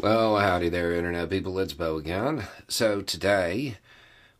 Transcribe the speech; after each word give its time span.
Well, 0.00 0.38
howdy 0.38 0.70
there, 0.70 0.94
Internet 0.94 1.28
people. 1.28 1.58
It's 1.58 1.74
Beau 1.74 1.96
again. 1.96 2.46
So, 2.66 3.02
today 3.02 3.76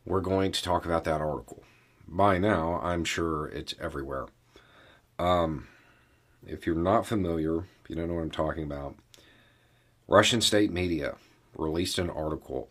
we're 0.06 0.22
going 0.22 0.50
to 0.50 0.62
talk 0.62 0.86
about 0.86 1.04
that 1.04 1.20
article. 1.20 1.62
By 2.08 2.38
now, 2.38 2.80
I'm 2.82 3.04
sure 3.04 3.48
it's 3.48 3.74
everywhere. 3.78 4.28
Um, 5.18 5.68
if 6.46 6.66
you're 6.66 6.74
not 6.74 7.06
familiar, 7.06 7.66
you 7.86 7.94
don't 7.94 8.08
know 8.08 8.14
what 8.14 8.22
I'm 8.22 8.30
talking 8.30 8.64
about, 8.64 8.96
Russian 10.08 10.40
state 10.40 10.72
media 10.72 11.16
released 11.54 11.98
an 11.98 12.08
article, 12.08 12.70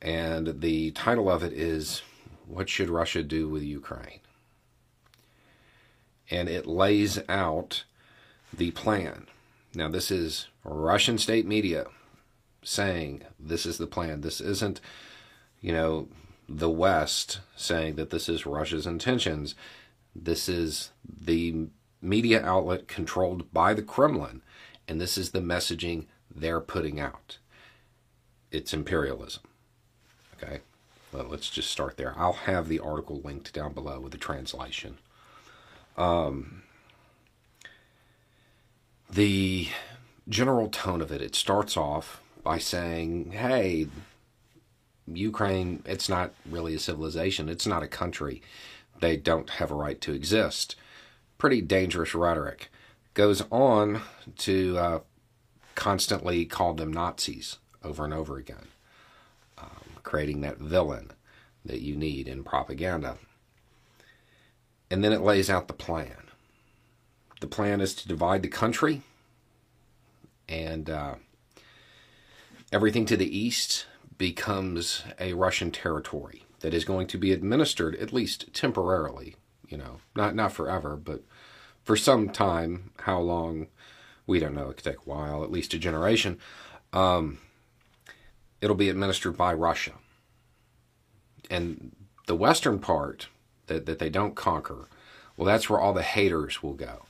and 0.00 0.60
the 0.60 0.92
title 0.92 1.28
of 1.28 1.42
it 1.42 1.52
is 1.52 2.02
What 2.46 2.68
Should 2.68 2.88
Russia 2.88 3.24
Do 3.24 3.48
with 3.48 3.64
Ukraine? 3.64 4.20
And 6.30 6.48
it 6.48 6.66
lays 6.66 7.18
out 7.28 7.82
the 8.56 8.70
plan. 8.70 9.26
Now, 9.74 9.88
this 9.88 10.12
is 10.12 10.46
Russian 10.62 11.18
state 11.18 11.46
media 11.46 11.86
saying 12.62 13.22
this 13.38 13.66
is 13.66 13.78
the 13.78 13.86
plan. 13.86 14.20
This 14.20 14.40
isn't, 14.40 14.80
you 15.60 15.72
know, 15.72 16.08
the 16.48 16.70
West 16.70 17.40
saying 17.56 17.96
that 17.96 18.10
this 18.10 18.28
is 18.28 18.46
Russia's 18.46 18.86
intentions. 18.86 19.54
This 20.14 20.48
is 20.48 20.90
the 21.04 21.68
media 22.00 22.44
outlet 22.44 22.88
controlled 22.88 23.52
by 23.52 23.74
the 23.74 23.82
Kremlin, 23.82 24.42
and 24.86 25.00
this 25.00 25.16
is 25.16 25.30
the 25.30 25.40
messaging 25.40 26.06
they're 26.34 26.60
putting 26.60 27.00
out. 27.00 27.38
It's 28.50 28.74
imperialism. 28.74 29.42
Okay? 30.36 30.60
Well, 31.12 31.26
let's 31.28 31.50
just 31.50 31.70
start 31.70 31.96
there. 31.96 32.14
I'll 32.16 32.32
have 32.32 32.68
the 32.68 32.80
article 32.80 33.20
linked 33.22 33.52
down 33.52 33.72
below 33.72 34.00
with 34.00 34.12
the 34.12 34.18
translation. 34.18 34.98
Um, 35.96 36.62
the 39.10 39.68
general 40.28 40.68
tone 40.68 41.02
of 41.02 41.12
it, 41.12 41.20
it 41.20 41.34
starts 41.34 41.76
off 41.76 42.22
by 42.42 42.58
saying, 42.58 43.32
hey, 43.32 43.88
Ukraine, 45.06 45.82
it's 45.86 46.08
not 46.08 46.32
really 46.48 46.74
a 46.74 46.78
civilization, 46.78 47.48
it's 47.48 47.66
not 47.66 47.82
a 47.82 47.88
country. 47.88 48.42
They 49.00 49.16
don't 49.16 49.50
have 49.50 49.70
a 49.70 49.74
right 49.74 50.00
to 50.02 50.12
exist. 50.12 50.76
Pretty 51.38 51.60
dangerous 51.60 52.14
rhetoric. 52.14 52.70
Goes 53.14 53.42
on 53.50 54.00
to 54.38 54.78
uh, 54.78 54.98
constantly 55.74 56.44
call 56.44 56.74
them 56.74 56.92
Nazis 56.92 57.58
over 57.82 58.04
and 58.04 58.14
over 58.14 58.36
again, 58.36 58.68
um, 59.58 59.98
creating 60.02 60.40
that 60.42 60.58
villain 60.58 61.10
that 61.64 61.80
you 61.80 61.96
need 61.96 62.28
in 62.28 62.44
propaganda. 62.44 63.18
And 64.90 65.02
then 65.02 65.12
it 65.12 65.20
lays 65.20 65.50
out 65.50 65.68
the 65.68 65.74
plan. 65.74 66.30
The 67.40 67.46
plan 67.46 67.80
is 67.80 67.94
to 67.96 68.08
divide 68.08 68.42
the 68.42 68.48
country 68.48 69.02
and 70.48 70.88
uh, 70.88 71.14
everything 72.72 73.04
to 73.06 73.16
the 73.16 73.38
east 73.38 73.86
becomes 74.16 75.04
a 75.20 75.34
Russian 75.34 75.70
territory 75.70 76.44
that 76.60 76.72
is 76.72 76.84
going 76.84 77.06
to 77.08 77.18
be 77.18 77.32
administered, 77.32 77.94
at 77.96 78.12
least 78.12 78.52
temporarily, 78.54 79.36
you 79.68 79.76
know, 79.76 79.98
not, 80.16 80.34
not 80.34 80.52
forever, 80.52 80.96
but 80.96 81.22
for 81.84 81.96
some 81.96 82.30
time, 82.30 82.92
how 83.00 83.20
long, 83.20 83.66
we 84.26 84.38
don't 84.38 84.54
know, 84.54 84.70
it 84.70 84.76
could 84.76 84.84
take 84.84 85.06
a 85.06 85.10
while, 85.10 85.44
at 85.44 85.50
least 85.50 85.74
a 85.74 85.78
generation, 85.78 86.38
um, 86.92 87.38
it'll 88.60 88.76
be 88.76 88.88
administered 88.88 89.36
by 89.36 89.52
Russia. 89.52 89.92
And 91.50 91.94
the 92.26 92.36
western 92.36 92.78
part 92.78 93.28
that, 93.66 93.86
that 93.86 93.98
they 93.98 94.08
don't 94.08 94.36
conquer, 94.36 94.88
well, 95.36 95.46
that's 95.46 95.68
where 95.68 95.80
all 95.80 95.92
the 95.92 96.02
haters 96.02 96.62
will 96.62 96.74
go. 96.74 97.04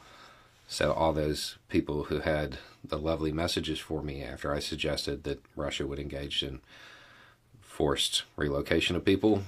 So 0.73 0.95
all 0.95 1.13
those 1.13 1.59
people 1.69 2.05
who 2.05 2.21
had 2.21 2.57
the 2.83 2.97
lovely 2.97 3.31
messages 3.31 3.79
for 3.79 4.01
me 4.01 4.23
after 4.23 4.55
I 4.55 4.59
suggested 4.59 5.23
that 5.25 5.45
Russia 5.55 5.87
would 5.87 5.99
engage 5.99 6.43
in 6.43 6.63
forced 7.61 8.23
relocation 8.37 8.97
of 8.97 9.05
people, 9.05 9.43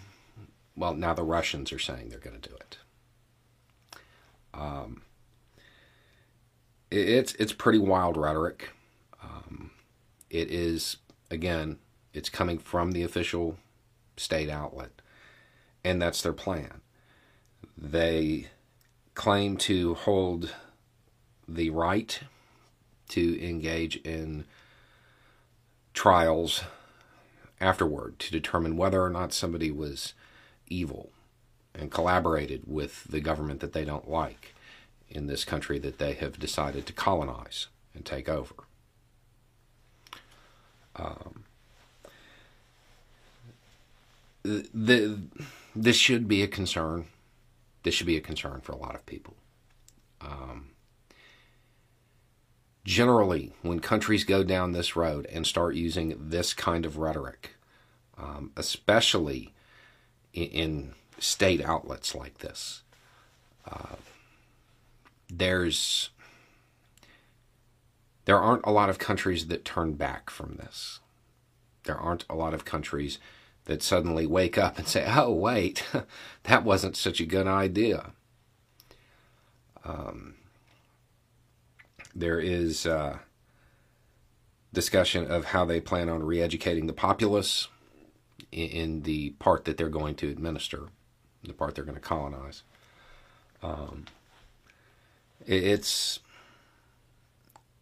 well, 0.77 0.93
now 0.93 1.15
the 1.15 1.23
Russians 1.23 1.73
are 1.73 1.79
saying 1.79 2.11
they're 2.11 2.19
going 2.19 2.39
to 2.39 2.51
do 2.51 2.55
it. 2.57 2.79
Um, 4.53 5.01
it, 6.91 7.09
it's 7.09 7.35
it's 7.37 7.55
pretty 7.55 7.79
wild 7.79 8.19
rhetoric. 8.19 8.69
Um, 9.23 9.71
it 10.29 10.51
is 10.51 10.99
again, 11.31 11.79
it's 12.13 12.29
coming 12.29 12.59
from 12.59 12.93
the 12.93 13.03
official 13.03 13.57
state 14.19 14.51
outlet, 14.51 15.01
and 15.83 16.03
that's 16.03 16.21
their 16.21 16.35
plan. 16.35 16.83
They 17.79 18.49
claim 19.15 19.57
to 19.57 19.95
hold 19.95 20.55
the 21.49 21.71
right 21.71 22.21
to 23.11 23.47
engage 23.47 23.97
in 23.97 24.45
trials 25.93 26.65
afterward 27.61 28.19
to 28.19 28.31
determine 28.31 28.77
whether 28.77 29.03
or 29.03 29.11
not 29.11 29.33
somebody 29.33 29.71
was 29.71 30.15
evil 30.69 31.11
and 31.75 31.91
collaborated 31.91 32.63
with 32.67 33.05
the 33.05 33.21
government 33.21 33.61
that 33.61 33.73
they 33.73 33.85
don't 33.85 34.09
like 34.09 34.55
in 35.09 35.27
this 35.27 35.45
country 35.45 35.79
that 35.79 35.99
they 35.99 36.15
have 36.15 36.39
decided 36.39 36.87
to 36.87 36.93
colonize 36.93 37.69
and 37.95 38.05
take 38.05 38.29
over. 38.29 38.55
Um, 40.97 41.45
the, 44.43 45.19
this 45.75 45.97
should 45.97 46.29
be 46.29 46.43
a 46.43 46.49
concern. 46.49 47.07
This 47.83 47.95
should 47.95 48.07
be 48.07 48.17
a 48.17 48.21
concern 48.21 48.61
for 48.61 48.73
a 48.73 48.77
lot 48.77 48.95
of 48.95 49.05
people. 49.07 49.35
Um, 50.21 50.71
generally, 52.85 53.53
when 53.63 53.81
countries 53.81 54.25
go 54.25 54.45
down 54.45 54.73
this 54.73 54.95
road 54.97 55.27
and 55.27 55.47
start 55.47 55.75
using 55.75 56.15
this 56.19 56.53
kind 56.53 56.85
of 56.85 56.99
rhetoric, 56.99 57.57
um, 58.19 58.53
especially 58.57 59.53
in, 60.33 60.45
in, 60.45 60.95
state 61.21 61.65
outlets 61.65 62.15
like 62.15 62.39
this, 62.39 62.83
uh, 63.71 63.97
there's 65.31 66.11
there 68.25 68.39
aren't 68.39 68.67
a 68.67 68.73
lot 68.73 68.91
of 68.91 68.99
countries 68.99 69.47
that 69.47 69.65
turn 69.65 69.95
back 69.95 70.29
from 70.29 70.57
this. 70.57 71.01
There 71.85 71.97
aren't 71.97 72.25
a 72.29 72.35
lot 72.35 72.53
of 72.53 72.65
countries 72.65 73.19
that 73.67 73.83
suddenly 73.83 74.27
wake 74.27 74.59
up 74.59 74.77
and 74.79 74.89
say, 74.89 75.05
"Oh, 75.07 75.33
wait, 75.33 75.85
that 76.45 76.65
wasn't 76.65 76.97
such 76.97 77.21
a 77.21 77.27
good 77.27 77.47
idea." 77.47 78.13
Um, 79.85 80.35
there 82.15 82.39
is 82.39 82.87
uh, 82.87 83.19
discussion 84.73 85.31
of 85.31 85.47
how 85.47 85.65
they 85.65 85.81
plan 85.81 86.09
on 86.09 86.23
re-educating 86.23 86.87
the 86.87 86.93
populace 86.93 87.69
in, 88.53 88.69
in, 88.69 89.03
the 89.03 89.31
part 89.31 89.65
that 89.65 89.77
they're 89.77 89.89
going 89.89 90.15
to 90.17 90.31
administer, 90.31 90.89
the 91.43 91.53
part 91.53 91.75
they're 91.75 91.85
going 91.85 91.95
to 91.95 92.01
colonize. 92.01 92.63
Um, 93.63 94.05
it, 95.47 95.65
it's 95.65 96.21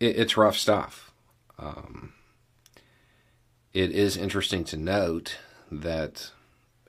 it, 0.01 0.17
it's 0.17 0.37
rough 0.37 0.57
stuff. 0.57 1.13
Um, 1.59 2.13
it 3.73 3.91
is 3.91 4.17
interesting 4.17 4.65
to 4.65 4.77
note 4.77 5.39
that 5.71 6.31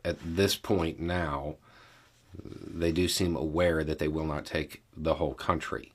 at 0.04 0.18
this 0.24 0.56
point 0.56 1.00
now, 1.00 1.56
they 2.44 2.92
do 2.92 3.08
seem 3.08 3.36
aware 3.36 3.84
that 3.84 4.00
they 4.00 4.08
will 4.08 4.26
not 4.26 4.46
take 4.46 4.84
the 4.96 5.16
whole 5.16 5.34
country 5.34 5.93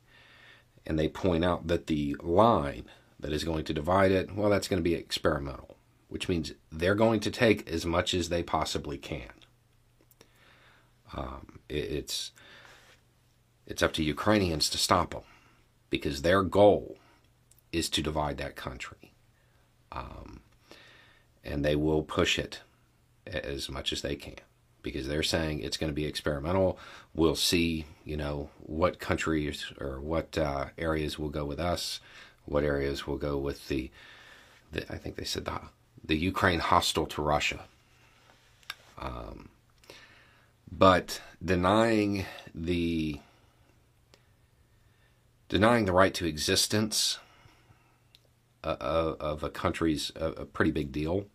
and 0.87 0.99
they 0.99 1.09
point 1.09 1.44
out 1.44 1.66
that 1.66 1.87
the 1.87 2.16
line 2.21 2.84
that 3.21 3.33
is 3.33 3.44
going 3.44 3.65
to 3.65 3.75
divide 3.75 4.12
it, 4.12 4.34
well, 4.34 4.50
that's 4.50 4.69
going 4.69 4.78
to 4.83 4.89
be 4.89 4.94
experimental, 4.94 5.77
which 6.09 6.28
means 6.28 6.53
they're 6.71 6.94
going 6.94 7.21
to 7.21 7.31
take 7.31 7.69
as 7.71 7.84
much 7.84 8.15
as 8.15 8.28
they 8.28 8.43
possibly 8.43 8.97
can. 8.99 9.33
Um, 11.15 11.61
it, 11.69 11.91
it's 11.91 12.33
it's 13.66 13.83
up 13.83 13.93
to 13.94 14.03
Ukrainians 14.03 14.71
to 14.71 14.78
stop 14.78 15.11
them 15.12 15.22
because 15.91 16.22
their 16.22 16.43
goal 16.43 16.97
is 17.71 17.91
to 17.91 18.03
divide 18.03 18.39
that 18.39 18.56
country, 18.56 19.12
um, 19.92 20.41
and 21.45 21.65
they 21.65 21.77
will 21.77 22.03
push 22.03 22.39
it 22.39 22.60
as 23.27 23.69
much 23.69 23.92
as 23.92 24.01
they 24.01 24.16
can 24.16 24.36
because 24.83 25.09
they're 25.09 25.22
saying 25.22 25.60
it's 25.60 25.77
going 25.77 25.91
to 25.91 25.95
be 25.95 26.07
experimental. 26.07 26.78
We'll 27.15 27.34
see, 27.34 27.86
you 28.04 28.16
know, 28.16 28.51
what 28.59 28.98
countries 28.98 29.72
or 29.80 30.01
what 30.01 30.39
uh, 30.39 30.66
areas 30.77 31.19
will 31.19 31.28
go 31.28 31.45
with 31.45 31.59
us, 31.59 32.01
what 32.45 32.65
areas 32.65 33.07
will 33.07 33.16
go 33.16 33.36
with 33.36 33.69
the, 33.69 33.91
the 34.72 34.91
I 34.92 34.97
think 34.97 35.16
they 35.16 35.25
said 35.25 35.45
the, 35.45 35.60
the 36.04 36.16
Ukraine 36.16 36.60
hostile 36.60 37.07
to 37.07 37.22
Russia. 37.22 37.60
Um, 38.98 39.48
but 40.71 41.21
denying 41.45 42.27
the 42.54 43.21
denying 45.48 45.86
the 45.86 45.92
right 45.92 46.13
to 46.15 46.27
existence 46.27 47.19
uh, 48.63 48.77
of 48.81 49.42
a 49.42 49.48
country's 49.48 50.13
a, 50.16 50.27
a 50.27 50.45
pretty 50.45 50.71
big 50.71 50.92
deal 50.92 51.27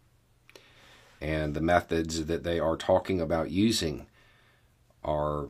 and 1.23 1.53
the 1.53 1.61
methods 1.61 2.25
that 2.25 2.43
they 2.43 2.59
are 2.59 2.75
talking 2.75 3.21
about 3.21 3.49
using 3.49 4.07
are 5.05 5.47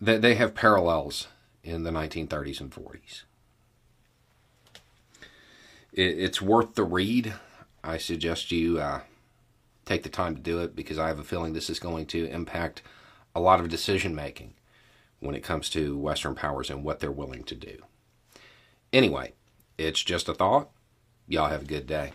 that 0.00 0.22
they 0.22 0.34
have 0.34 0.54
parallels 0.54 1.28
in 1.62 1.82
the 1.82 1.90
1930s 1.90 2.60
and 2.60 2.72
40s. 2.72 3.24
it's 5.92 6.40
worth 6.40 6.74
the 6.74 6.84
read. 6.84 7.34
I 7.82 7.98
suggest 7.98 8.52
you 8.52 8.78
uh, 8.78 9.00
take 9.84 10.04
the 10.04 10.08
time 10.08 10.36
to 10.36 10.40
do 10.40 10.60
it 10.60 10.76
because 10.76 10.98
I 10.98 11.08
have 11.08 11.18
a 11.18 11.24
feeling 11.24 11.52
this 11.52 11.68
is 11.68 11.80
going 11.80 12.06
to 12.06 12.30
impact 12.30 12.82
a 13.34 13.40
lot 13.40 13.58
of 13.60 13.68
decision 13.68 14.14
making 14.14 14.54
when 15.18 15.34
it 15.34 15.42
comes 15.42 15.68
to 15.70 15.98
Western 15.98 16.34
powers 16.34 16.70
and 16.70 16.84
what 16.84 17.00
they're 17.00 17.10
willing 17.10 17.42
to 17.44 17.54
do. 17.54 17.82
Anyway, 18.92 19.32
it's 19.76 20.02
just 20.02 20.28
a 20.28 20.34
thought. 20.34 20.70
Y'all 21.26 21.50
have 21.50 21.62
a 21.62 21.66
good 21.66 21.86
day. 21.86 22.12